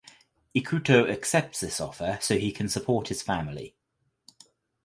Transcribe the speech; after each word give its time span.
Ikuto 0.55 1.05
accepts 1.07 1.59
this 1.59 1.79
offer 1.79 2.17
so 2.23 2.35
he 2.39 2.51
can 2.51 2.67
support 2.67 3.09
his 3.09 3.21
family. 3.21 3.75